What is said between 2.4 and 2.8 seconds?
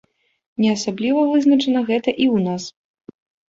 нас.